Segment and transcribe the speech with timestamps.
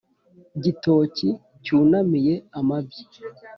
[0.63, 1.29] gitoki
[1.63, 3.03] cyunamiye amabyi.